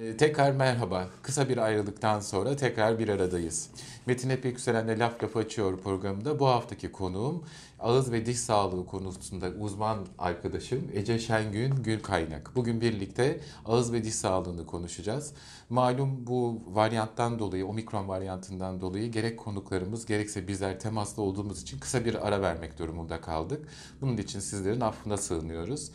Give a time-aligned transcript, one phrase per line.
[0.00, 1.08] Ee, tekrar merhaba.
[1.22, 3.70] Kısa bir ayrılıktan sonra tekrar bir aradayız.
[4.06, 7.44] Metin Epik Yükselen'le Laf Lafı Açıyor programında bu haftaki konuğum
[7.80, 12.50] ağız ve diş sağlığı konusunda uzman arkadaşım Ece Şengün Gül Kaynak.
[12.56, 15.32] Bugün birlikte ağız ve diş sağlığını konuşacağız.
[15.70, 22.04] Malum bu varyanttan dolayı, omikron varyantından dolayı gerek konuklarımız gerekse bizler temaslı olduğumuz için kısa
[22.04, 23.68] bir ara vermek durumunda kaldık.
[24.00, 25.90] Bunun için sizlerin affına sığınıyoruz.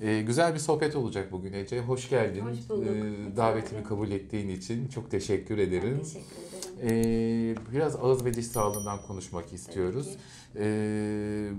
[0.00, 1.80] Ee, güzel bir sohbet olacak bugün Ece.
[1.80, 2.40] Hoş geldin.
[2.40, 2.86] Hoş bulduk.
[2.86, 5.94] Ee, davetimi kabul ettiğin için çok teşekkür ederim.
[5.98, 6.26] Ben teşekkür
[6.82, 7.56] ederim.
[7.70, 10.16] Ee, biraz ağız ve diş sağlığından konuşmak istiyoruz.
[10.56, 11.50] Ee,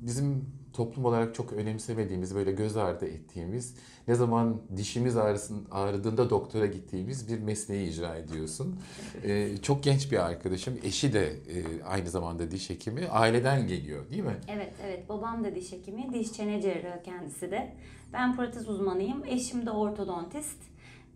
[0.00, 0.44] bizim
[0.78, 3.74] toplum olarak çok önemsemediğimiz, böyle göz ardı ettiğimiz,
[4.08, 8.80] ne zaman dişimiz ağrısın, ağrıdığında doktora gittiğimiz bir mesleği icra ediyorsun.
[9.24, 14.22] Ee, çok genç bir arkadaşım, eşi de e, aynı zamanda diş hekimi, aileden geliyor değil
[14.22, 14.36] mi?
[14.48, 17.72] Evet evet babam da diş hekimi, diş çene cerrahı kendisi de.
[18.12, 20.58] Ben protez uzmanıyım, eşim de ortodontist.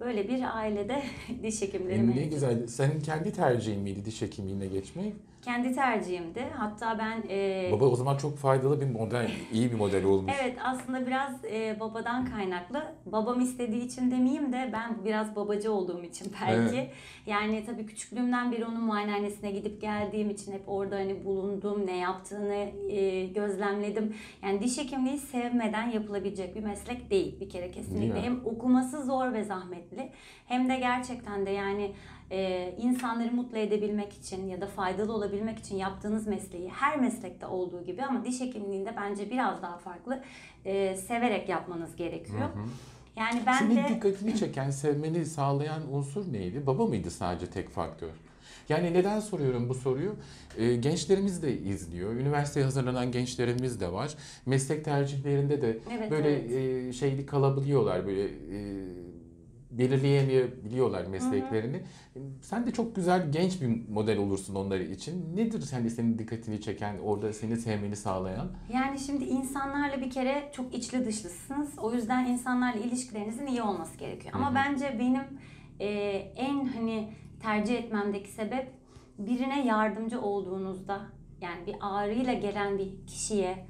[0.01, 1.03] Böyle bir ailede
[1.43, 2.31] diş hekimleri Ne mevcut.
[2.33, 2.67] güzel.
[2.67, 5.15] Senin kendi tercihin miydi diş hekimliğine geçmek?
[5.43, 6.47] Kendi tercihimdi.
[6.57, 10.33] Hatta ben e, Baba o zaman çok faydalı bir model, iyi bir model olmuş.
[10.43, 12.83] Evet aslında biraz e, babadan kaynaklı.
[13.07, 16.77] Babam istediği için demeyeyim de ben biraz babacı olduğum için belki.
[16.77, 16.91] Evet.
[17.27, 22.69] Yani tabii küçüklüğümden beri onun muayenehanesine gidip geldiğim için hep orada hani bulundum, ne yaptığını
[22.91, 24.15] e, gözlemledim.
[24.43, 28.23] Yani diş hekimliği sevmeden yapılabilecek bir meslek değil bir kere kesinlikle.
[28.23, 30.11] Hem okuması zor ve zahmetli
[30.47, 31.93] hem de gerçekten de yani
[32.33, 37.85] e, insanları mutlu edebilmek için ya da faydalı olabilmek için yaptığınız mesleği her meslekte olduğu
[37.85, 40.23] gibi ama diş hekimliğinde bence biraz daha farklı
[40.65, 42.49] e, severek yapmanız gerekiyor.
[43.17, 46.67] Yani ben Senin de dikkatini çeken, sevmeni sağlayan unsur neydi?
[46.67, 48.11] Baba mıydı sadece tek faktör?
[48.69, 50.15] Yani neden soruyorum bu soruyu?
[50.59, 52.13] Ee, gençlerimiz de izliyor.
[52.15, 54.15] Üniversiteye hazırlanan gençlerimiz de var.
[54.47, 56.89] Meslek tercihlerinde de Evet, böyle evet.
[56.89, 58.07] e, şeyli kalabiliyorlar.
[58.07, 58.29] Böyle e,
[59.79, 61.83] belirleyemeyebiliyorlar mesleklerini.
[62.43, 65.37] Sen de çok güzel genç bir model olursun onları için.
[65.37, 68.49] Nedir hani senin dikkatini çeken, orada seni sevmeni sağlayan?
[68.73, 71.79] yani şimdi insanlarla bir kere çok içli dışlısınız.
[71.79, 74.35] O yüzden insanlarla ilişkilerinizin iyi olması gerekiyor.
[74.37, 75.23] Ama bence benim
[75.81, 75.89] e,
[76.37, 77.13] en hani
[77.43, 78.71] tercih etmemdeki sebep
[79.19, 81.01] birine yardımcı olduğunuzda
[81.41, 83.67] yani bir ağrıyla gelen bir kişiye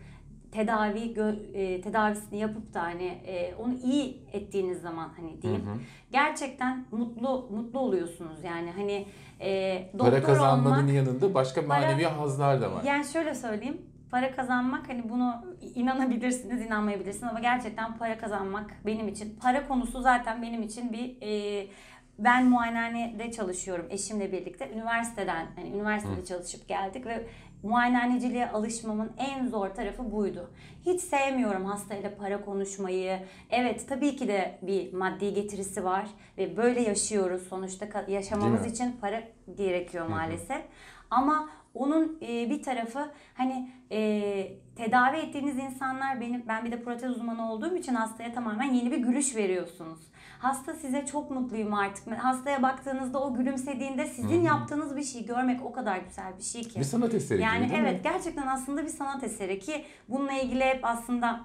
[0.52, 5.64] tedavi gö- e, tedavisini yapıp da hani e, onu iyi ettiğiniz zaman hani diyeyim
[6.12, 9.06] gerçekten mutlu mutlu oluyorsunuz yani hani
[9.40, 12.82] e, doktor Para kazanmanın olmak yanında başka Para- manevi hazlar da var.
[12.84, 13.82] yani şöyle söyleyeyim.
[14.10, 15.34] Para kazanmak hani bunu
[15.74, 21.66] inanabilirsiniz, inanmayabilirsiniz ama gerçekten para kazanmak benim için para konusu zaten benim için bir e,
[22.18, 24.70] ben muayenehanede çalışıyorum eşimle birlikte.
[24.74, 27.26] Üniversiteden hani üniversitede çalışıp geldik ve
[27.62, 30.50] muayenehaneciliğe alışmamın en zor tarafı buydu.
[30.86, 33.18] Hiç sevmiyorum hastayla para konuşmayı.
[33.50, 36.06] Evet tabii ki de bir maddi getirisi var
[36.38, 37.42] ve böyle yaşıyoruz.
[37.48, 39.22] Sonuçta yaşamamız için para
[39.56, 40.62] gerekiyor maalesef.
[41.10, 43.98] Ama onun e, bir tarafı hani e,
[44.76, 48.98] tedavi ettiğiniz insanlar benim ben bir de protez uzmanı olduğum için hastaya tamamen yeni bir
[48.98, 50.00] gülüş veriyorsunuz.
[50.42, 52.12] Hasta size çok mutluyum artık.
[52.12, 56.80] Hastaya baktığınızda o gülümsediğinde sizin yaptığınız bir şeyi görmek o kadar güzel bir şey ki.
[56.80, 58.00] Bir sanat eseri Yani gibi evet mi?
[58.12, 61.40] gerçekten aslında bir sanat eseri ki bununla ilgili hep aslında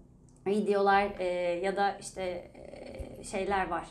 [0.46, 1.24] videolar e,
[1.64, 2.22] ya da işte
[2.54, 3.86] e, şeyler var.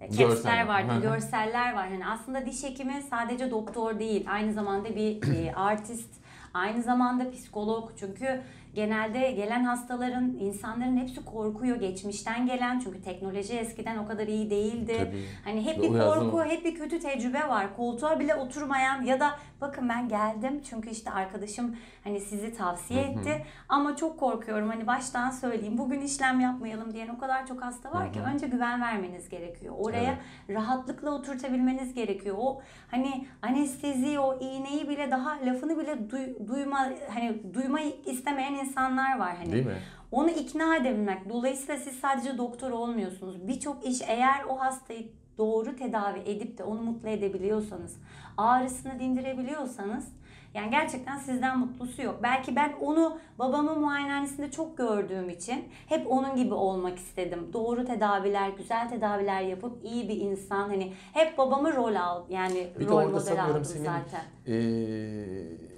[0.00, 0.28] E, Görsel.
[0.28, 1.00] Caps'ler var, Hı hı.
[1.02, 1.88] görseller var.
[1.88, 6.10] Hani aslında diş hekimi sadece doktor değil, aynı zamanda bir e, artist,
[6.54, 7.90] aynı zamanda psikolog.
[8.00, 8.42] Çünkü
[8.76, 12.78] genelde gelen hastaların, insanların hepsi korkuyor geçmişten gelen.
[12.78, 14.96] Çünkü teknoloji eskiden o kadar iyi değildi.
[14.98, 15.24] Tabii.
[15.44, 17.76] Hani hep bir korku, hep bir kötü tecrübe var.
[17.76, 23.44] Koltuğa bile oturmayan ya da bakın ben geldim çünkü işte arkadaşım hani sizi tavsiye etti
[23.68, 28.12] ama çok korkuyorum hani baştan söyleyeyim bugün işlem yapmayalım diyen o kadar çok hasta var
[28.12, 29.74] ki önce güven vermeniz gerekiyor.
[29.78, 30.18] Oraya
[30.50, 32.36] rahatlıkla oturtabilmeniz gerekiyor.
[32.38, 32.60] O
[32.90, 39.36] hani anestezi o iğneyi bile daha lafını bile duy- duyma hani duymayı istemeyen insanlar var
[39.36, 39.52] hani.
[39.52, 39.76] Değil mi?
[40.12, 41.28] Onu ikna edebilmek.
[41.28, 43.48] Dolayısıyla siz sadece doktor olmuyorsunuz.
[43.48, 45.08] Birçok iş eğer o hastayı
[45.38, 47.96] doğru tedavi edip de onu mutlu edebiliyorsanız,
[48.36, 50.08] ağrısını dindirebiliyorsanız
[50.54, 52.20] yani gerçekten sizden mutlusu yok.
[52.22, 57.50] Belki ben onu babamın muayenehanesinde çok gördüğüm için hep onun gibi olmak istedim.
[57.52, 62.88] Doğru tedaviler, güzel tedaviler yapıp iyi bir insan hani hep babamı rol al yani Bir
[62.88, 64.22] rol model aldım senin zaten.
[64.46, 65.75] eee,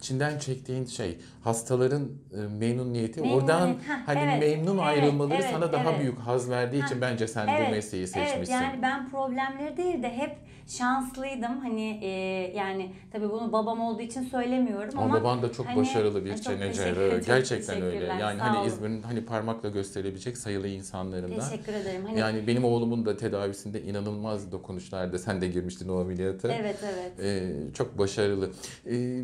[0.00, 5.50] içinden çektiğin şey hastaların e, memnuniyeti Memnuniyet, oradan heh, hani evet, memnun evet, ayrılmaları evet,
[5.52, 6.00] sana daha evet.
[6.00, 8.54] büyük haz verdiği için bence sen bu mesleği seçmişsin.
[8.54, 10.36] Evet yani ben problemleri değil de hep
[10.66, 11.58] şanslıydım.
[11.58, 12.08] Hani e,
[12.56, 16.34] yani tabii bunu babam olduğu için söylemiyorum Ama, ama baban da çok hani- başarılı bir
[16.34, 17.20] Çok çene cerrahı.
[17.26, 18.04] Gerçekten öyle.
[18.04, 18.66] Yani hani.
[18.66, 21.50] İzmir'in hani parmakla gösterebilecek sayılı insanlarından.
[21.50, 22.04] Teşekkür ederim.
[22.06, 26.52] Hani Yani benim oğlumun da tedavisinde inanılmaz dokunuşlarda sen de girmiştin o ameliyata.
[26.52, 27.12] evet evet.
[27.20, 28.50] Ee, çok başarılı.
[28.86, 29.22] Ee,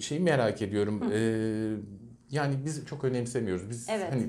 [0.00, 1.02] şeyi merak ediyorum.
[1.12, 1.76] Ee,
[2.30, 3.70] yani biz çok önemsemiyoruz.
[3.70, 4.12] Biz Evet.
[4.12, 4.28] hani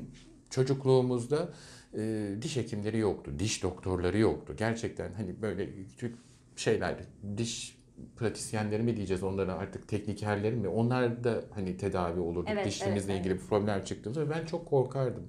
[0.50, 1.50] çocukluğumuzda
[1.98, 4.54] e, diş hekimleri yoktu, diş doktorları yoktu.
[4.58, 6.16] Gerçekten hani böyle küçük
[6.56, 6.96] şeyler,
[7.38, 7.79] diş
[8.18, 10.68] pratisyenleri mi diyeceğiz onlara artık teknikerleri mi?
[10.68, 15.24] Onlar da hani tedavi olurduk Evet, dişimizle evet, ilgili bir problem çıktığında ben çok korkardım.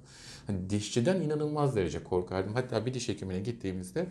[0.47, 2.53] Hani dişçiden inanılmaz derece korkardım.
[2.53, 4.07] Hatta bir diş hekimine gittiğimizde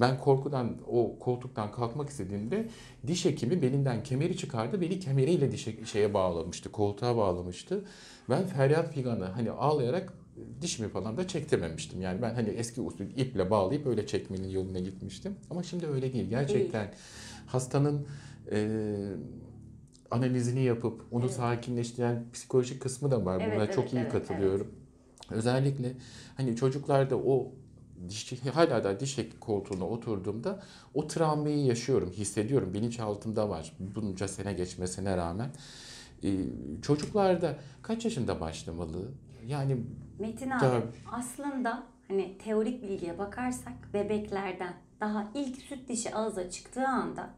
[0.00, 2.68] ben korkudan o koltuktan kalkmak istediğimde
[3.06, 4.80] diş hekimi belinden kemeri çıkardı.
[4.80, 7.84] Beni kemeriyle diş şeye bağlamıştı, koltuğa bağlamıştı.
[8.30, 10.12] Ben feryat figanı hani ağlayarak
[10.60, 12.00] dişimi falan da çektirmemiştim.
[12.00, 15.36] Yani ben hani eski usul iple bağlayıp öyle çekmenin yoluna gitmiştim.
[15.50, 16.30] Ama şimdi öyle değil.
[16.30, 16.94] Gerçekten
[17.48, 18.06] hastanın
[18.52, 18.68] e,
[20.10, 21.34] analizini yapıp onu Evet.
[21.34, 23.40] sakinleştiren psikolojik kısmı da var.
[23.40, 24.66] Evet, Buna evet, çok iyi evet, katılıyorum.
[25.30, 25.92] Özellikle
[26.36, 27.52] hani çocuklarda o
[28.08, 30.62] diş, hala da diş hekimi koltuğuna oturduğumda
[30.94, 32.74] o travmayı yaşıyorum, hissediyorum.
[32.74, 33.76] Bilinçaltımda var.
[33.94, 35.50] Bunca sene geçmesine rağmen.
[36.24, 36.28] Ee,
[36.82, 39.08] çocuklarda kaç yaşında başlamalı?
[39.46, 39.76] Yani
[40.18, 40.84] Metin abi Tabii.
[41.12, 47.30] aslında hani teorik bilgiye bakarsak bebeklerden daha ilk süt dişi ağza çıktığı anda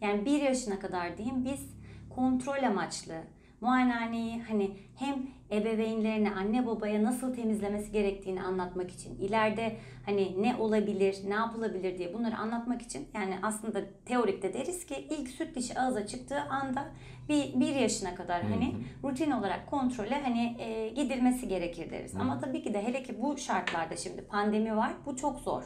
[0.00, 1.74] yani bir yaşına kadar diyeyim biz
[2.14, 3.14] kontrol amaçlı
[3.60, 9.76] muayenehaneyi hani hem ebeveynlerine anne babaya nasıl temizlemesi gerektiğini anlatmak için ileride
[10.06, 15.28] hani ne olabilir ne yapılabilir diye bunları anlatmak için yani aslında teorikte deriz ki ilk
[15.28, 16.84] süt dişi ağza çıktığı anda
[17.28, 18.74] bir, bir yaşına kadar hani
[19.04, 22.14] rutin olarak kontrole hani e, gidilmesi gerekir deriz.
[22.16, 25.64] Ama tabii ki de hele ki bu şartlarda şimdi pandemi var bu çok zor.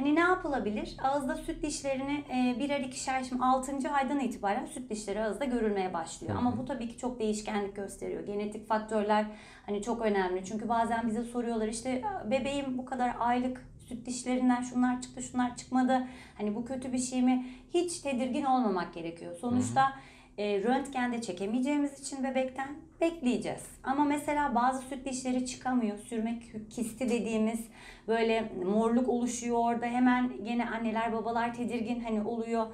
[0.00, 0.96] Hani ne yapılabilir?
[1.02, 3.90] Ağızda süt dişlerini e, birer ikişer şimdi 6.
[3.92, 6.36] aydan itibaren süt dişleri ağızda görülmeye başlıyor.
[6.38, 8.26] Ama bu tabii ki çok değişkenlik gösteriyor.
[8.26, 9.26] Genetik faktörler
[9.66, 10.44] hani çok önemli.
[10.44, 16.06] Çünkü bazen bize soruyorlar işte bebeğim bu kadar aylık süt dişlerinden şunlar çıktı şunlar çıkmadı.
[16.38, 17.46] Hani bu kötü bir şey mi?
[17.74, 19.36] Hiç tedirgin olmamak gerekiyor.
[19.40, 19.92] Sonuçta
[20.38, 22.68] e, röntgende çekemeyeceğimiz için bebekten
[23.00, 23.62] bekleyeceğiz.
[23.84, 25.98] Ama mesela bazı süt dişleri çıkamıyor.
[25.98, 27.60] Sürmek kisti dediğimiz
[28.08, 29.86] böyle morluk oluşuyor orada.
[29.86, 32.66] Hemen gene anneler babalar tedirgin hani oluyor.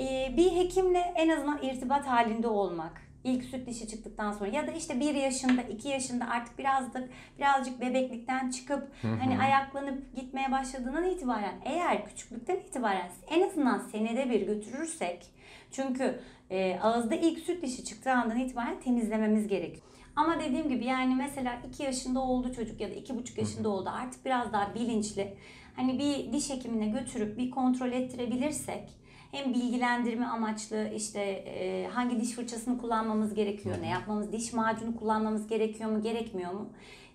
[0.00, 3.10] E, bir hekimle en azından irtibat halinde olmak.
[3.24, 7.80] İlk süt dişi çıktıktan sonra ya da işte bir yaşında, iki yaşında artık birazcık birazcık
[7.80, 15.26] bebeklikten çıkıp hani ayaklanıp gitmeye başladığından itibaren eğer küçüklükten itibaren en azından senede bir götürürsek
[15.70, 16.20] çünkü
[16.50, 19.82] e, ağızda ilk süt dişi çıktığı andan itibaren temizlememiz gerekiyor.
[20.16, 23.90] Ama dediğim gibi yani mesela 2 yaşında oldu çocuk ya da iki buçuk yaşında oldu
[23.92, 25.34] artık biraz daha bilinçli.
[25.76, 28.88] Hani bir diş hekimine götürüp bir kontrol ettirebilirsek
[29.32, 35.46] hem bilgilendirme amaçlı işte e, hangi diş fırçasını kullanmamız gerekiyor, ne yapmamız, diş macunu kullanmamız
[35.46, 36.68] gerekiyor mu, gerekmiyor mu?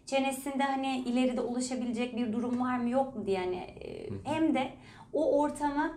[0.06, 4.69] Çenesinde hani ileride ulaşabilecek bir durum var mı yok mu diye hani e, hem de
[5.13, 5.94] o ortamı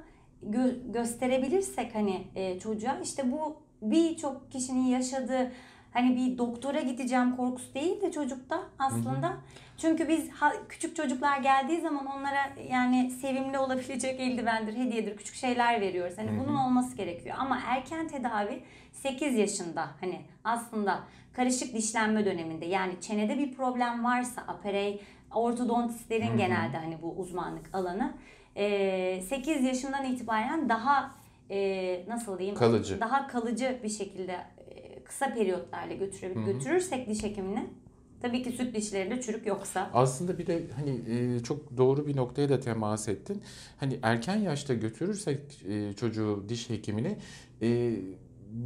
[0.51, 5.53] gö- gösterebilirsek hani e, çocuğa işte bu birçok kişinin yaşadığı
[5.93, 9.33] hani bir doktora gideceğim korkusu değil de çocukta aslında.
[9.79, 12.39] Çünkü biz ha- küçük çocuklar geldiği zaman onlara
[12.71, 16.19] yani sevimli olabilecek eldivendir, hediyedir, küçük şeyler veriyoruz.
[16.19, 17.37] Hani bunun olması gerekiyor.
[17.39, 18.63] Ama erken tedavi
[18.93, 21.01] 8 yaşında hani aslında
[21.33, 25.01] karışık dişlenme döneminde yani çenede bir problem varsa aperey
[25.35, 28.13] ortodontistlerin genelde hani bu uzmanlık alanı
[28.55, 31.15] 8 yaşından itibaren daha
[31.51, 33.01] e, nasıl diyeyim Kalıcı.
[33.01, 37.67] daha kalıcı bir şekilde e, kısa periyotlarla götürebil götürürsek diş hekimine
[38.23, 41.01] tabii ki süt dişlerinde çürük yoksa Aslında bir de hani
[41.37, 43.43] e, çok doğru bir noktaya da temas ettin.
[43.81, 45.41] Hani erken yaşta götürürsek
[45.97, 47.17] çocuğu diş hekimine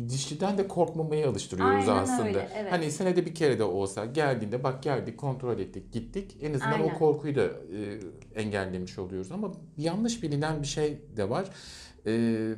[0.09, 2.29] dişçiden de korkmamayı alıştırıyoruz Aynen aslında.
[2.29, 2.73] öyle, evet.
[2.73, 6.95] Hani senede bir kere de olsa geldiğinde bak geldik kontrol ettik gittik en azından Aynen.
[6.95, 8.01] o korkuyu da e,
[8.35, 9.33] engellemiş oluyoruz.
[9.33, 11.51] Ama yanlış bilinen bir şey de var.
[12.07, 12.55] E,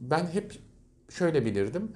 [0.00, 0.52] ben hep
[1.08, 1.92] şöyle bilirdim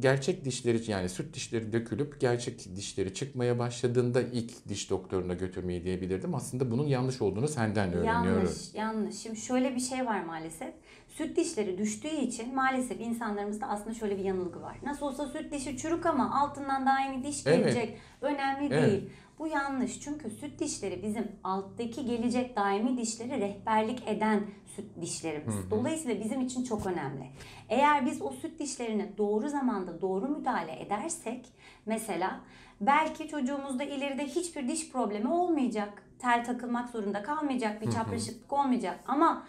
[0.00, 6.34] gerçek dişleri yani süt dişleri dökülüp gerçek dişleri çıkmaya başladığında ilk diş doktoruna götürmeyi diyebilirdim.
[6.34, 8.38] Aslında bunun yanlış olduğunu senden öğreniyorum.
[8.38, 9.16] Yanlış, yanlış.
[9.16, 10.74] Şimdi şöyle bir şey var maalesef.
[11.08, 14.76] Süt dişleri düştüğü için maalesef insanlarımızda aslında şöyle bir yanılgı var.
[14.82, 17.58] Nasıl olsa süt dişi çürük ama altından yeni diş Evet.
[17.58, 17.98] gelecek.
[18.20, 18.90] Önemli Evet.
[18.90, 19.10] değil.
[19.38, 20.00] Bu yanlış.
[20.00, 24.46] Çünkü süt dişleri bizim alttaki gelecek daimi dişleri rehberlik eden
[24.78, 25.54] süt dişlerimiz.
[25.70, 27.26] Dolayısıyla bizim için çok önemli.
[27.68, 31.46] Eğer biz o süt dişlerine doğru zamanda doğru müdahale edersek
[31.86, 32.40] mesela
[32.80, 36.02] belki çocuğumuzda ileride hiçbir diş problemi olmayacak.
[36.18, 39.46] Tel takılmak zorunda kalmayacak, bir çapraşıklık olmayacak ama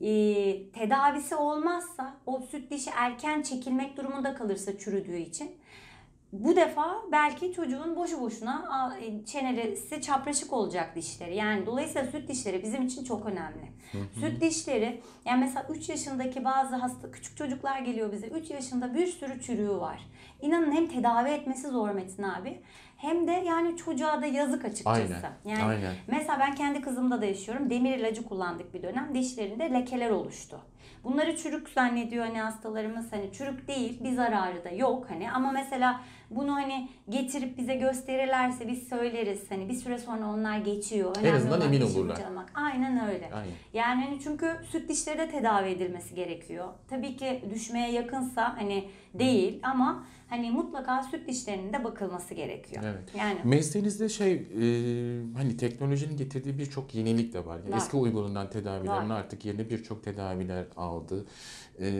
[0.00, 0.10] e,
[0.72, 5.50] tedavisi olmazsa o süt dişi erken çekilmek durumunda kalırsa çürüdüğü için
[6.34, 11.36] bu defa belki çocuğun boşu boşuna e, çenesi çapraşık olacak dişleri.
[11.36, 13.72] Yani dolayısıyla süt dişleri bizim için çok önemli.
[14.20, 18.26] Süt dişleri yani mesela 3 yaşındaki bazı hasta küçük çocuklar geliyor bize.
[18.26, 20.00] 3 yaşında bir sürü çürüğü var.
[20.42, 22.60] İnanın hem tedavi etmesi zor Metin abi
[22.96, 24.90] hem de yani çocuğa da yazık açıkçası.
[25.44, 25.94] Aynen, Yani aynen.
[26.06, 27.70] Mesela ben kendi kızımda da yaşıyorum.
[27.70, 29.14] Demir ilacı kullandık bir dönem.
[29.14, 30.60] Dişlerinde lekeler oluştu.
[31.04, 36.00] Bunları çürük zannediyor hani hastalarımız hani çürük değil bir zararı da yok hani ama mesela
[36.36, 41.16] bunu hani getirip bize gösterirlerse biz söyleriz hani bir süre sonra onlar geçiyor.
[41.16, 42.14] Önemli azından olan emin olurlar.
[42.14, 42.50] fırçalamak.
[42.54, 43.30] Aynen öyle.
[43.34, 43.52] Aynen.
[43.72, 46.68] Yani hani çünkü süt dişleri de tedavi edilmesi gerekiyor.
[46.88, 52.82] Tabii ki düşmeye yakınsa hani değil ama hani mutlaka süt dişlerinin de bakılması gerekiyor.
[52.86, 53.14] Evet.
[53.18, 54.42] Yani Mesleğinizde şey e,
[55.36, 57.56] hani teknolojinin getirdiği birçok yenilik de var.
[57.68, 57.76] Var.
[57.76, 59.18] Eski uygulanan tedavilerin Var.
[59.20, 61.26] artık yerine birçok tedaviler aldı.
[61.80, 61.90] E,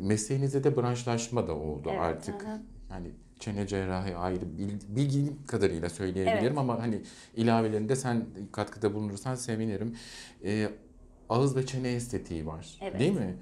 [0.00, 2.42] mesleğinizde de branşlaşma da oldu Evet, artık.
[2.42, 2.58] hı hı.
[2.90, 6.58] Yani çene cerrahi ayrı bil- bildiğim kadarıyla söyleyebilirim Evet.
[6.58, 7.00] ama hani
[7.36, 9.96] ilavelerinde sen katkıda bulunursan sevinirim.
[10.44, 10.68] E,
[11.28, 12.78] ağız ve çene estetiği var.
[12.82, 13.00] Evet.
[13.00, 13.36] Değil mi?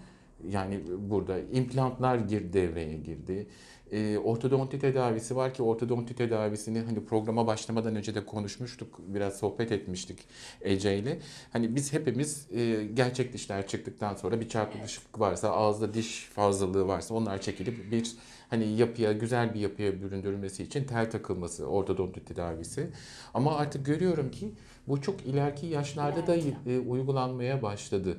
[0.49, 3.47] Yani burada implantlar gir devreye girdi.
[3.93, 9.01] E, ortodonti tedavisi var ki ortodonti tedavisini hani programa başlamadan önce de konuşmuştuk.
[9.07, 10.19] Biraz sohbet etmiştik
[10.61, 11.19] Ece ile.
[11.53, 17.15] Hani biz hepimiz e, gerçek dişler çıktıktan sonra bir çarpıklık varsa ağızda diş fazlalığı varsa
[17.15, 18.17] onlar çekilip bir
[18.51, 22.91] hani yapıya güzel bir yapıya büründürülmesi için tel takılması ortodonti tedavisi.
[23.35, 24.51] Ama artık görüyorum ki
[24.89, 28.17] bu çok ileriki yaşlarda da e, uygulanmaya başladı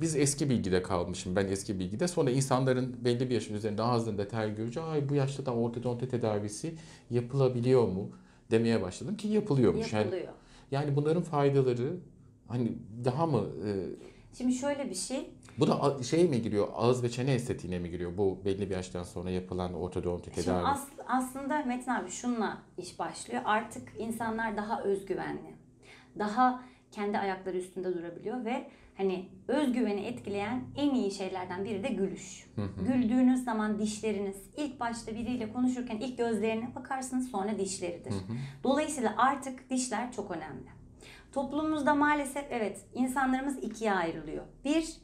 [0.00, 1.36] biz eski bilgide kalmışım.
[1.36, 2.08] Ben eski bilgide.
[2.08, 6.74] Sonra insanların belli bir yaşın üzerinde ağzında tel görünce ay bu yaşta da ortodonti tedavisi
[7.10, 8.10] yapılabiliyor mu
[8.50, 9.92] demeye başladım ki yapılıyormuş.
[9.92, 10.32] Yani, yapılıyor.
[10.70, 11.96] yani bunların faydaları
[12.48, 12.72] hani
[13.04, 13.70] daha mı e,
[14.38, 15.30] Şimdi şöyle bir şey.
[15.58, 16.68] Bu da a- şey mi giriyor?
[16.74, 18.18] Ağız ve çene estetiğine mi giriyor?
[18.18, 20.66] Bu belli bir yaştan sonra yapılan ortodonti Şimdi tedavi.
[20.66, 23.42] as- aslında Metin abi şunla iş başlıyor.
[23.44, 25.54] Artık insanlar daha özgüvenli.
[26.18, 32.46] Daha kendi ayakları üstünde durabiliyor ve hani özgüveni etkileyen en iyi şeylerden biri de gülüş.
[32.86, 38.14] Güldüğünüz zaman dişleriniz ilk başta biriyle konuşurken ilk gözlerine bakarsınız sonra dişleridir.
[38.64, 40.66] Dolayısıyla artık dişler çok önemli.
[41.32, 44.44] Toplumumuzda maalesef evet insanlarımız ikiye ayrılıyor.
[44.64, 44.96] Bir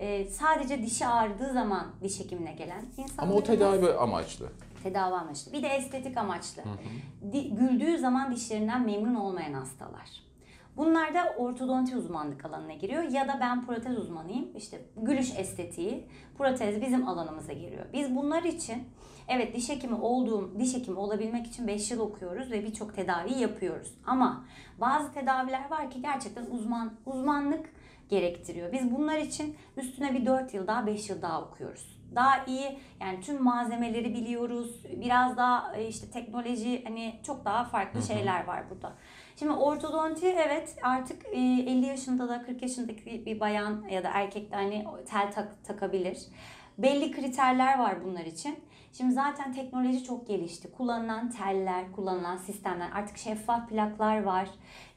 [0.00, 4.48] e, sadece dişi ağrıdığı zaman diş hekimine gelen Ama insanlarımız o tedavi amaçlı.
[4.82, 5.52] tedavi amaçlı.
[5.52, 6.62] Bir de estetik amaçlı.
[7.32, 10.26] Di- güldüğü zaman dişlerinden memnun olmayan hastalar.
[10.76, 14.48] Bunlar da ortodonti uzmanlık alanına giriyor ya da ben protez uzmanıyım.
[14.56, 16.04] İşte gülüş estetiği,
[16.38, 17.86] protez bizim alanımıza giriyor.
[17.92, 18.84] Biz bunlar için
[19.28, 23.94] evet diş hekimi olduğum, diş hekimi olabilmek için 5 yıl okuyoruz ve birçok tedavi yapıyoruz.
[24.06, 24.44] Ama
[24.80, 27.70] bazı tedaviler var ki gerçekten uzman uzmanlık
[28.08, 28.72] gerektiriyor.
[28.72, 31.96] Biz bunlar için üstüne bir 4 yıl daha 5 yıl daha okuyoruz.
[32.14, 34.84] Daha iyi yani tüm malzemeleri biliyoruz.
[34.84, 38.92] Biraz daha e, işte teknoloji hani çok daha farklı şeyler var burada.
[39.38, 44.52] Şimdi ortodonti evet artık e, 50 yaşında da 40 yaşındaki bir bayan ya da erkek
[44.52, 46.18] de hani tel tak, takabilir.
[46.78, 48.58] Belli kriterler var bunlar için.
[48.96, 50.72] Şimdi zaten teknoloji çok gelişti.
[50.72, 54.48] Kullanılan teller, kullanılan sistemler, artık şeffaf plaklar var.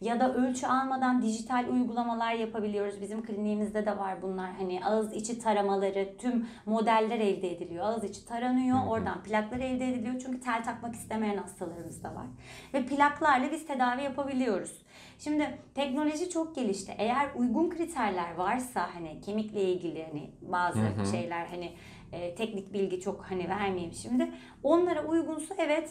[0.02, 3.02] Ya da ölçü almadan dijital uygulamalar yapabiliyoruz.
[3.02, 4.52] Bizim kliniğimizde de var bunlar.
[4.52, 7.86] Hani ağız içi taramaları, tüm modeller elde ediliyor.
[7.86, 10.22] Ağız içi taranıyor, oradan plaklar elde ediliyor.
[10.26, 12.26] Çünkü tel takmak istemeyen hastalarımız da var.
[12.74, 14.82] Ve plaklarla biz tedavi yapabiliyoruz.
[15.20, 16.96] Şimdi teknoloji çok gelişti.
[16.98, 20.80] Eğer uygun kriterler varsa hani kemikle ilgili hani bazı
[21.12, 21.74] şeyler hani
[22.12, 24.32] e, teknik bilgi çok hani vermeyeyim şimdi.
[24.64, 25.90] Onlara uygunsa evet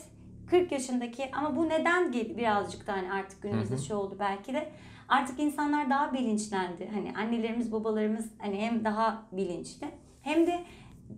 [0.50, 4.68] 40 yaşındaki ama bu neden birazcık da hani artık günümüzde şey oldu belki de
[5.08, 6.88] artık insanlar daha bilinçlendi.
[6.94, 9.86] Hani annelerimiz babalarımız hani hem daha bilinçli
[10.22, 10.60] hem de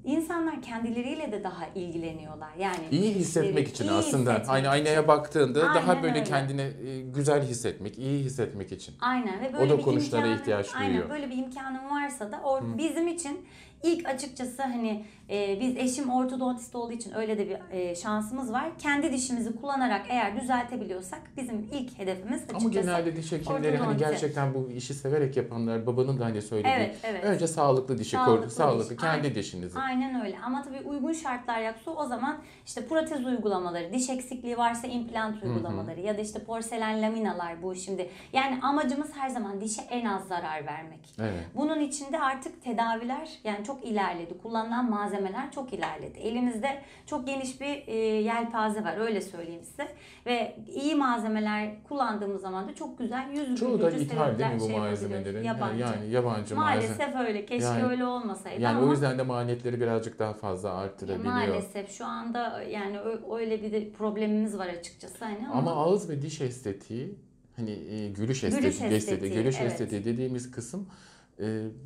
[0.04, 2.50] insanlar kendileriyle de daha ilgileniyorlar.
[2.58, 4.30] Yani İyi hissetmek için iyi aslında.
[4.30, 5.08] hissetmek Aynı aynaya için.
[5.08, 6.24] baktığında daha Aynen böyle öyle.
[6.24, 8.94] kendine e, güzel hissetmek, iyi hissetmek için.
[9.00, 11.10] Aynen ve O böyle da bir konuşlara imkanın- ihtiyaç aynen, duyuyor.
[11.10, 13.38] böyle bir imkanın varsa da or- bizim için
[13.82, 18.70] ilk açıkçası hani e, biz eşim ortodontist olduğu için öyle de bir e, şansımız var.
[18.78, 22.64] Kendi dişimizi kullanarak eğer düzeltebiliyorsak bizim ilk hedefimiz açıkçası.
[22.64, 26.74] Ama genelde diş hekimleri hani gerçekten bu işi severek yapanlar, babanın da hani söylediği.
[26.74, 27.24] Evet, evet.
[27.24, 29.00] Önce sağlıklı dişi, Sağlıklı sağlıklı, sağlıklı diş.
[29.02, 29.34] kendi Aynen.
[29.34, 29.78] dişinizi.
[29.78, 34.86] Aynen öyle ama tabii uygun şartlar yoksa o zaman işte protez uygulamaları, diş eksikliği varsa
[34.86, 38.10] implant uygulamaları ya da işte porselen laminalar bu şimdi.
[38.32, 41.00] Yani amacımız her zaman dişe en az zarar vermek.
[41.20, 41.44] Evet.
[41.54, 44.38] Bunun içinde artık tedaviler yani çok çok ilerledi.
[44.42, 46.18] Kullanılan malzemeler çok ilerledi.
[46.18, 49.88] Elimizde çok geniş bir e, yelpaze var öyle söyleyeyim size.
[50.26, 54.66] Ve iyi malzemeler kullandığımız zaman da çok güzel yüz Çoğu da ithal değil mi bu
[54.66, 55.36] şey malzemelerin?
[55.36, 55.82] Yani, Yabancı.
[55.82, 56.94] yani yabancı malzeme.
[56.96, 57.46] Maalesef öyle.
[57.46, 61.34] Keşke Yani- öyle olmasaydı Yani ama o yüzden de maliyetleri birazcık daha fazla arttırabiliyor.
[61.34, 62.98] maalesef şu anda yani
[63.32, 67.14] öyle bir de problemimiz var açıkçası hani ama, Ama ağız ve diş estetiği
[67.56, 69.72] hani e, gülüş estetiği, estetiği, estetiği, gülüş evet.
[69.72, 70.90] estetiği dediğimiz kısım e,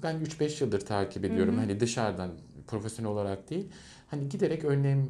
[0.03, 1.55] ben 3-5 yıldır takip ediyorum.
[1.55, 1.61] Hı hı.
[1.61, 2.31] Hani dışarıdan
[2.69, 3.69] profesyonel olarak değil.
[4.11, 5.07] Hani giderek önlem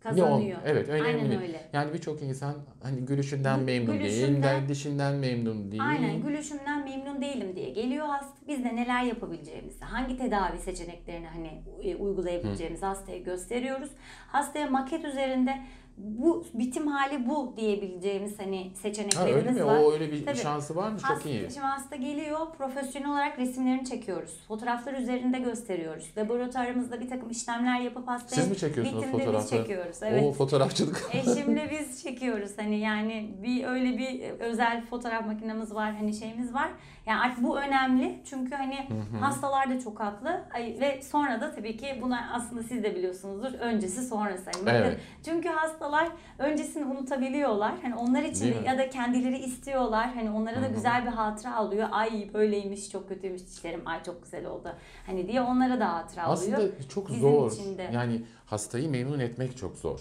[0.00, 0.58] kazanıyor.
[0.64, 1.06] Evet, önemli.
[1.06, 1.60] Aynen öyle.
[1.72, 5.82] Yani birçok insan hani gülüşünden Gü- memnun değil, gülüşünden- de dişinden memnun değil.
[5.88, 8.36] Aynen gülüşümden memnun değilim diye geliyor hasta.
[8.48, 13.90] Biz de neler yapabileceğimizi, hangi tedavi seçeneklerini hani e, uygulayabileceğimizi hastaya gösteriyoruz.
[14.28, 15.58] Hastaya maket üzerinde
[15.98, 19.64] bu bitim hali bu diyebileceğimiz hani Ha, öyle seçeneklerimiz mi?
[19.66, 19.78] var.
[19.78, 20.36] O öyle bir Tabii.
[20.36, 20.98] şansı var mı?
[20.98, 21.40] Çok Hasta, iyi.
[21.50, 24.44] Şimdi hasta geliyor, profesyonel olarak resimlerini çekiyoruz.
[24.48, 26.10] Fotoğraflar üzerinde gösteriyoruz.
[26.18, 29.60] Laboratuvarımızda bir takım işlemler yapıp hastaya Siz mi çekiyorsunuz bitimde biz fotoğrafları?
[29.62, 29.96] çekiyoruz.
[30.02, 30.24] Evet.
[30.24, 31.10] O fotoğrafçılık.
[31.12, 36.68] Eşimle biz çekiyoruz hani yani bir öyle bir özel fotoğraf makinemiz var hani şeyimiz var.
[37.06, 38.88] Yani artık bu önemli çünkü hani
[39.20, 43.52] hastalar da çok haklı Ay, ve sonra da tabii ki buna aslında siz de biliyorsunuzdur
[43.58, 44.50] öncesi sonrası.
[44.54, 45.00] Hani bakın, Evet.
[45.24, 45.48] Çünkü
[45.92, 47.74] hastalar öncesini unutabiliyorlar.
[47.82, 48.66] Hani onlar için Değil de- mi?
[48.66, 50.14] ya da kendileri istiyorlar.
[50.14, 51.88] Hani onlara da güzel bir hatıra oluyor.
[51.92, 53.82] Ay böyleymiş çok kötüymüş dişlerim.
[53.88, 54.72] Ay çok güzel oldu.
[55.06, 56.58] Hani diye onlara da hatıra oluyor.
[56.58, 57.52] Aslında çok Bizim zor.
[57.52, 57.90] için de.
[57.92, 60.00] Yani hastayı memnun etmek çok zor.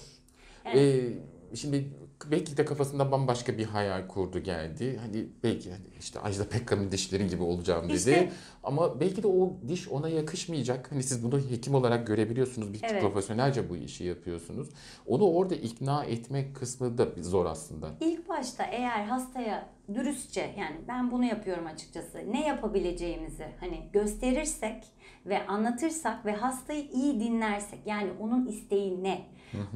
[0.65, 0.75] Evet.
[0.75, 1.87] Ee, şimdi
[2.25, 4.99] belki de kafasında bambaşka bir hayal kurdu geldi.
[5.01, 7.95] Hani belki hani işte Ajda Pekkan'ın dişleri gibi olacağım dedi.
[7.97, 8.31] İşte-
[8.63, 10.91] Ama belki de o diş ona yakışmayacak.
[10.91, 12.73] Hani siz bunu hekim olarak görebiliyorsunuz.
[12.73, 13.01] Bir Evet.
[13.01, 14.69] profesyonelce bu işi yapıyorsunuz.
[15.05, 17.89] Onu orada ikna etmek kısmı da zor aslında.
[17.99, 24.83] İlk başta eğer hastaya dürüstçe yani ben bunu yapıyorum açıkçası ne yapabileceğimizi hani gösterirsek
[25.25, 29.25] ve anlatırsak ve hastayı iyi dinlersek yani onun isteği ne?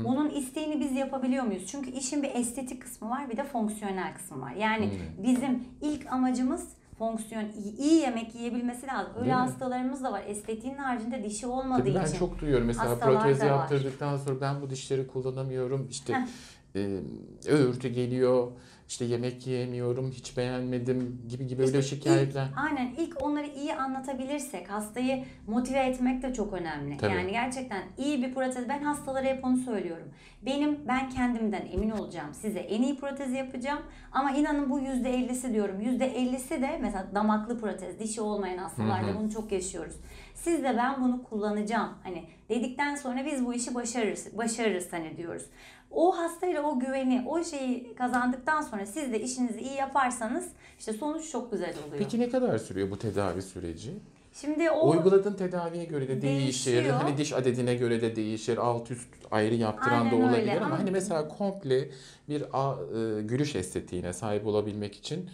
[0.06, 1.66] Onun isteğini biz yapabiliyor muyuz?
[1.68, 4.52] Çünkü işin bir estetik kısmı var bir de fonksiyonel kısmı var.
[4.52, 5.24] Yani Hmm.
[5.24, 6.68] bizim ilk amacımız
[7.00, 9.12] fonksiyon iyi, iyi yemek yiyebilmesi lazım.
[9.16, 9.42] Öyle Değil mi?
[9.42, 10.24] hastalarımız da var.
[10.28, 12.18] Estetiğin haricinde dişi olmadığı Tabii ben için.
[12.20, 13.50] çok duyuyorum mesela hastalar protez da var.
[13.50, 15.88] yaptırdıktan sonra ben bu dişleri kullanamıyorum.
[15.92, 16.82] İşte Heh.
[16.82, 17.00] e,
[17.48, 18.48] öğürtü geliyor.
[18.92, 22.46] İşte yemek yiyemiyorum, hiç beğenmedim gibi gibi öyle İşte şikayetler.
[22.46, 26.98] ilk- aynen ilk onları iyi anlatabilirsek hastayı motive etmek de çok önemli.
[26.98, 27.12] Tabii.
[27.14, 30.08] Yani gerçekten iyi bir protez ben hastalara hep onu söylüyorum.
[30.46, 32.34] Benim ben kendimden emin olacağım.
[32.34, 33.80] Size en iyi protezi yapacağım
[34.12, 35.82] ama inanın bu %50'si diyorum.
[35.82, 39.20] %50'si de mesela damaklı protez, dişi olmayan hastalarda Hı hı.
[39.20, 39.96] bunu çok yaşıyoruz.
[40.36, 41.90] Siz de ben bunu kullanacağım.
[42.04, 45.44] Hani dedikten sonra biz bu işi başarırız, başarırız hani diyoruz.
[45.92, 50.46] O hastayla o güveni, o şeyi kazandıktan sonra siz de işinizi iyi yaparsanız
[50.80, 51.98] işte sonuç çok güzel oluyor.
[51.98, 53.92] Peki ne kadar sürüyor bu tedavi süreci?
[54.34, 56.72] Şimdi o Uyguladığın tedaviye göre de değişir.
[56.72, 56.96] Değişiyor.
[56.96, 58.58] Hani diş adedine göre de değişir.
[58.58, 61.90] Alt üst ayrı yaptıran Aynen da öyle olabilir ama, ama- hani mesela komple
[62.30, 65.30] bir a- e, gülüş estetiğine sahip olabilmek için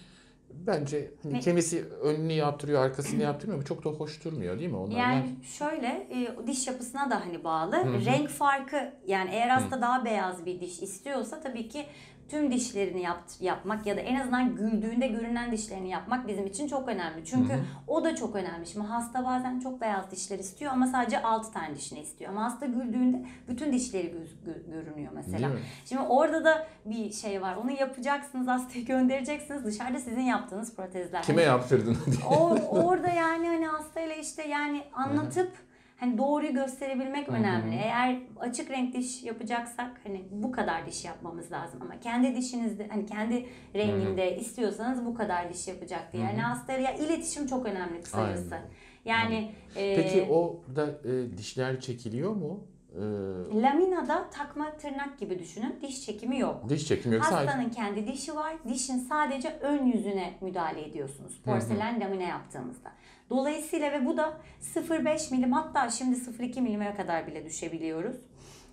[0.68, 3.62] bence hani Ne- kimisi önünü yaptırıyor, arkasını yaptırmıyor.
[3.62, 4.78] Bu çok da hoş durmuyor değil mi?
[4.78, 7.76] Onlar yani şöyle e, diş yapısına da hani bağlı.
[7.76, 8.06] hı.
[8.06, 11.86] Renk farkı yani eğer hasta daha beyaz bir diş istiyorsa tabii ki
[12.30, 16.88] tüm dişlerini yapt- yapmak ya da en azından güldüğünde görünen dişlerini yapmak bizim için çok
[16.88, 17.26] önemli.
[17.26, 17.62] Çünkü Hı hı.
[17.88, 18.68] o da çok önemli.
[18.68, 22.32] Şimdi hasta bazen çok beyaz dişler istiyor ama sadece 6 tane dişini istiyor.
[22.32, 25.50] Ama hasta güldüğünde bütün dişleri göz- gö- görünüyor mesela.
[25.86, 27.56] Şimdi orada da bir şey var.
[27.56, 29.66] Onu yapacaksınız, hastayı göndereceksiniz.
[29.66, 31.24] Dışarıda sizin yaptığınız protezler.
[31.24, 31.98] Kime Hani yaptırdın
[32.30, 35.52] o, orada yani hani hastayla işte yani anlatıp
[36.00, 37.36] hani doğruyu gösterebilmek Hı hı.
[37.36, 37.76] önemli.
[37.76, 43.06] Eğer açık renk diş yapacaksak hani bu kadar diş yapmamız lazım ama kendi dişinizde hani
[43.06, 46.24] kendi renginde istiyorsanız bu kadar diş yapacak diye.
[46.24, 48.56] Yani hastayla ya iletişim çok önemli kısacası.
[48.56, 48.68] Aynen.
[49.06, 52.64] Yani e, Peki orada e, dişler çekiliyor mu?
[52.98, 55.80] E, laminada takma tırnak gibi düşünün.
[55.82, 56.70] Diş çekimi yok.
[56.70, 57.26] diş çekimi yok.
[57.26, 58.54] Sadece Hastanın kendi dişi var.
[58.68, 61.42] Dişin sadece ön yüzüne müdahale ediyorsunuz.
[61.46, 62.92] Porselen lamine yaptığımızda.
[63.30, 64.38] Dolayısıyla ve bu da
[64.76, 68.16] 0.5 milim hatta şimdi 0.2 milime kadar bile düşebiliyoruz.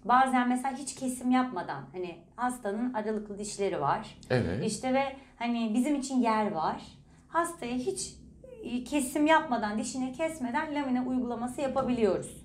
[0.04, 4.18] Bazen mesela hiç kesim yapmadan hani hastanın aralıklı dişleri var.
[4.30, 4.66] evet.
[4.66, 5.02] İşte ve
[5.36, 6.82] hani bizim için yer var.
[7.28, 8.14] Hastaya hiç
[8.62, 12.43] e, kesim yapmadan, dişini kesmeden lamine uygulaması yapabiliyoruz.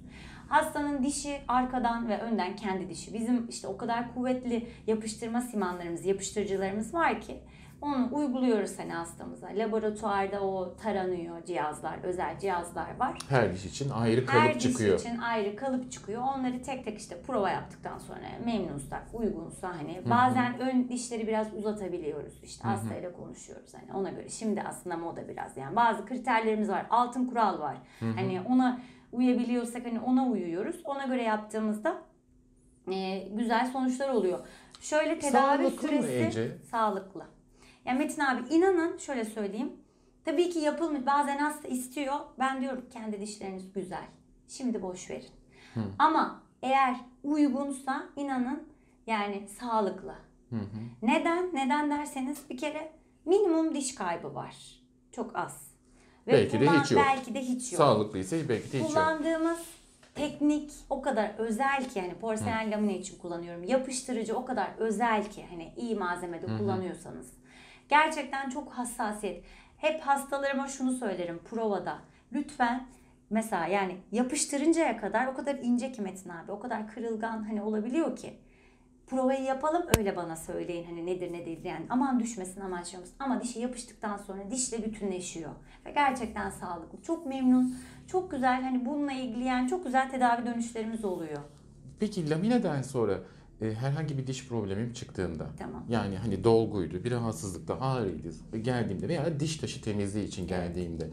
[0.50, 3.14] Hastanın dişi arkadan ve önden kendi dişi.
[3.14, 7.40] Bizim işte o kadar kuvvetli yapıştırma simanlarımız, yapıştırıcılarımız var ki
[7.82, 9.48] onu uyguluyoruz hani hastamıza.
[9.48, 13.18] Laboratuvarda o taranıyor cihazlar, özel cihazlar var.
[13.30, 15.00] Her diş için ayrı kalıp Her diş çıkıyor.
[15.00, 16.22] için ayrı kalıp çıkıyor.
[16.22, 22.44] Onları tek tek işte prova yaptıktan sonra memnunsak, uygunsa hani bazen ön dişleri biraz uzatabiliyoruz.
[22.44, 24.30] İşte hastayla konuşuyoruz hani ona göre.
[24.30, 26.86] Şimdi aslında moda biraz yani bazı kriterlerimiz var.
[26.90, 27.78] Altın kural var.
[28.00, 28.80] Hani ona
[29.12, 30.82] uyabiliyorsak hani ona uyuyoruz.
[30.86, 32.02] Ona göre yaptığımızda
[32.92, 34.40] e, güzel sonuçlar oluyor.
[34.82, 36.58] Şöyle tedavi Sağlıklı mı süresi Ece?
[36.72, 37.26] sağlıklı.
[37.86, 39.72] Yani Metin abi inanın şöyle söyleyeyim.
[40.26, 41.06] Tabii ki yapılmış.
[41.06, 42.16] Bazen hasta istiyor.
[42.40, 44.06] Ben diyorum kendi dişleriniz güzel.
[44.48, 45.30] Şimdi boş verin.
[46.00, 48.68] Ama eğer uygunsa inanın
[49.08, 50.16] yani sağlıklı.
[51.02, 51.56] Neden?
[51.56, 52.92] Neden derseniz bir kere
[53.26, 54.56] minimum diş kaybı var.
[55.12, 55.69] Çok az.
[56.34, 57.04] Belki de hiç yok.
[57.08, 57.78] Belki de hiç yok.
[57.78, 58.88] Sağlıklıysa belki de hiç yok.
[58.88, 59.60] Kullandığımız
[60.16, 63.64] teknik o kadar özel ki hani porselen lamine için kullanıyorum.
[63.64, 67.28] Yapıştırıcı o kadar özel ki hani iyi malzemede kullanıyorsanız.
[67.90, 69.44] Gerçekten çok hassasiyet.
[69.78, 71.98] Hep hastalarıma şunu söylerim provada.
[72.34, 72.88] Lütfen
[73.30, 76.52] mesela yani yapıştırıncaya kadar o kadar ince ki Metin abi.
[76.52, 78.34] O kadar kırılgan hani olabiliyor ki.
[79.10, 83.16] Provayı yapalım öyle bana söyleyin hani nedir ne değildir yani aman düşmesin aman şey olmasın.
[83.20, 85.52] Ama dişe yapıştıktan sonra dişle bütünleşiyor.
[85.86, 87.02] Ve gerçekten sağlıklı.
[87.02, 87.76] Çok memnun
[88.08, 91.42] çok güzel hani bununla ilgili yani çok güzel tedavi dönüşlerimiz oluyor.
[92.00, 93.20] Peki lamineden sonra
[93.62, 95.84] e, herhangi bir diş problemim çıktığında Tamam.
[95.90, 101.10] yani hani dolguydu, bir rahatsızlıkta ağrıydı geldiğimde veya diş taşı temizliği için geldiğimde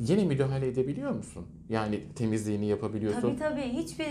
[0.00, 1.46] yine müdahale edebiliyor musun?
[1.68, 3.20] Yani temizliğini yapabiliyorsun.
[3.20, 4.04] Tabii tabii hiçbir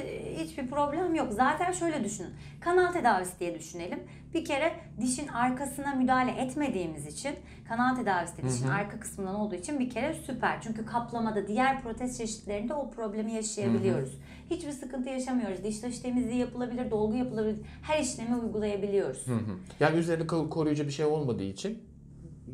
[0.44, 1.34] hiçbir problem yok.
[1.34, 2.30] Zaten şöyle düşünün.
[2.62, 4.00] Kanal tedavisi diye düşünelim.
[4.34, 7.36] Bir kere dişin arkasına müdahale etmediğimiz için
[7.68, 10.62] kanal tedavisi de dişin arka kısmından olduğu için bir kere süper.
[10.62, 14.18] Çünkü kaplamada diğer protez çeşitlerinde o problemi yaşayabiliyoruz.
[14.50, 15.64] Hiçbir sıkıntı yaşamıyoruz.
[15.64, 17.58] Diş taşı temizliği yapılabilir, dolgu yapılabilir.
[17.82, 19.28] Her işlemi uygulayabiliyoruz.
[19.28, 19.40] Hı hı.
[19.80, 21.84] Yani üzerine kal- koruyucu bir şey olmadığı için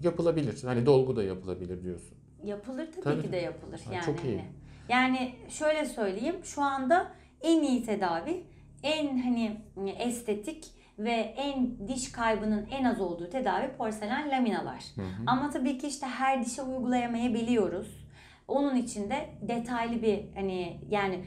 [0.04, 0.64] yapılabilir.
[0.64, 2.18] Hani dolgu da yapılabilir diyorsun.
[2.44, 3.22] Yapılır tabii, Tabii.
[3.22, 3.82] ki de yapılır.
[3.86, 4.38] Ha, yani çok iyi.
[4.38, 4.46] hani.
[4.90, 8.44] Yani şöyle söyleyeyim şu anda en iyi tedavi,
[8.84, 9.58] en hani
[10.00, 10.66] estetik
[11.00, 14.84] ve en diş kaybının en az olduğu tedavi porselen laminalar.
[15.28, 18.10] Ama tabii ki işte her dişe uygulayamayabiliyoruz.
[18.48, 21.26] Onun için de detaylı bir hani yani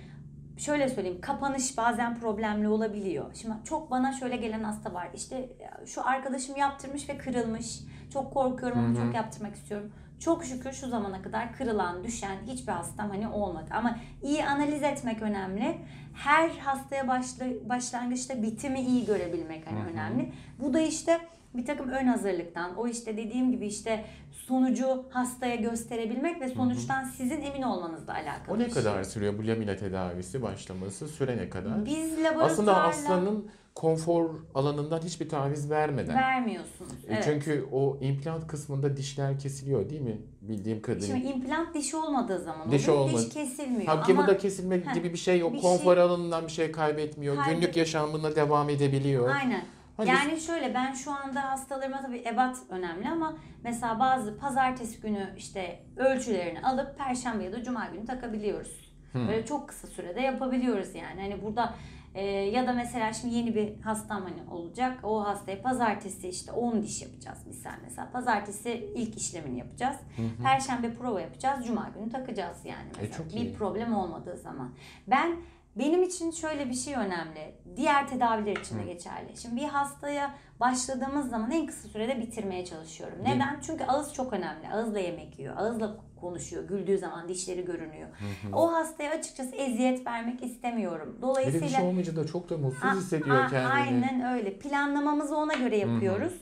[0.58, 3.34] şöyle söyleyeyim kapanış bazen problemli olabiliyor.
[3.34, 5.08] Şimdi çok bana şöyle gelen hasta var.
[5.14, 5.48] İşte
[5.86, 7.80] şu arkadaşım yaptırmış ve kırılmış.
[8.12, 9.92] Çok korkuyorum ama çok yaptırmak istiyorum.
[10.24, 13.66] Çok şükür şu zamana kadar kırılan, düşen hiçbir hastam hani olmadı.
[13.70, 15.78] Ama iyi analiz etmek önemli.
[16.14, 20.32] Her hastaya başla, başlangıçta bitimi iyi görebilmek hani önemli.
[20.60, 21.20] Bu da işte
[21.54, 27.40] bir takım ön hazırlıktan, o işte dediğim gibi işte sonucu hastaya gösterebilmek ve sonuçtan sizin
[27.40, 28.56] emin olmanızla alakalı.
[28.56, 28.82] O ne bir şey.
[28.82, 31.08] kadar sürüyor bu lamine tedavisi başlaması?
[31.08, 31.86] Süre ne kadar?
[31.86, 36.16] Biz laboratuvarla Aslında hastanın konfor alanından hiçbir taviz vermeden.
[36.16, 36.92] vermiyorsunuz.
[36.92, 37.22] E, Evet.
[37.24, 40.18] Çünkü o implant kısmında dişler kesiliyor değil mi?
[40.40, 41.06] Bildiğim kadarıyla.
[41.16, 43.04] Şimdi implant dişi olmadığı zaman Dişi oluyor.
[43.08, 43.22] olmadı.
[43.26, 43.84] Diş kesilmiyor.
[43.86, 45.52] Halbuki ama burada kesilme Heh, gibi bir şey yok.
[45.52, 47.36] bir Konfor şey- alanından bir şey kaybetmiyor.
[47.36, 49.28] Kaybet- Günlük yaşamına devam edebiliyor.
[49.34, 49.64] Aynen.
[49.96, 55.34] Hani- Yani şöyle ben şu anda hastalarıma tabii ebat önemli ama mesela bazı pazartesi günü
[55.36, 58.92] işte ölçülerini alıp perşembe ya da cuma günü takabiliyoruz.
[59.14, 61.20] Böyle çok kısa sürede yapabiliyoruz yani.
[61.20, 61.74] Hani burada
[62.14, 64.98] e, ya da mesela şimdi yeni bir hastam hani olacak.
[65.02, 68.10] O hastaya pazartesi işte 10 diş yapacağız misal mesela.
[68.12, 69.96] Pazartesi ilk işlemini yapacağız.
[70.42, 71.66] Perşembe prova yapacağız.
[71.66, 73.06] Cuma günü takacağız yani mesela.
[73.06, 73.54] E, çok bir iyi.
[73.54, 74.70] problem olmadığı zaman.
[75.06, 75.36] Ben
[75.76, 77.54] benim için şöyle bir şey önemli.
[77.76, 79.36] Diğer tedaviler için de geçerli.
[79.36, 83.18] Şimdi bir hastaya başladığımız zaman en kısa sürede bitirmeye çalışıyorum.
[83.24, 83.60] Neden?
[83.66, 84.68] Çünkü ağız çok önemli.
[84.68, 85.56] Ağızla yemek yiyor.
[85.56, 86.68] Ağızla konuşuyor.
[86.68, 88.08] Güldüğü zaman dişleri görünüyor.
[88.52, 91.18] O hastaya açıkçası eziyet vermek istemiyorum.
[91.22, 93.72] Dolayısıyla bir şey olmayınca da çok da mutsuz A- hissediyor a- kendini.
[93.72, 94.58] Aynen öyle.
[94.58, 96.32] Planlamamızı ona göre yapıyoruz.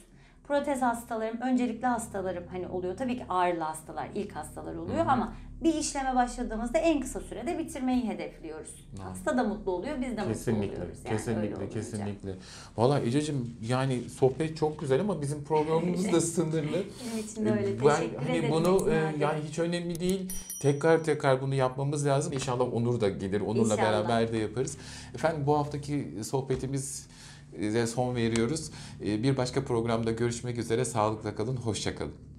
[0.50, 2.96] Protez hastalarım, öncelikli hastalarım hani oluyor.
[2.96, 5.32] Tabii ki ağırlı hastalar, ilk hastalar oluyor ama
[5.64, 8.88] bir işleme başladığımızda en kısa sürede bitirmeyi hedefliyoruz.
[9.02, 10.98] Hasta da mutlu oluyor, biz de mutlu Kesinlikle, oluyoruz.
[11.04, 12.34] Yani kesinlikle, kesinlikle.
[12.76, 16.84] Valla Ececiğim yani sohbet çok güzel ama bizim programımız da sınırlı.
[17.04, 17.80] Benim için de öyle.
[17.86, 18.50] ben Teşekkür hani ederim.
[18.54, 20.32] bunu e, yani hiç önemli değil.
[20.62, 22.32] Tekrar tekrar bunu yapmamız lazım.
[22.32, 23.40] İnşallah Onur da gelir.
[23.40, 23.92] Onur'la İnşallah.
[23.92, 24.76] beraber de yaparız.
[25.14, 27.06] Efendim bu haftaki sohbetimiz
[27.58, 28.70] e, son veriyoruz.
[29.04, 30.84] E, Bir başka programda görüşmek üzere.
[30.84, 32.29] Sağlıkla kalın, hoşça kalın.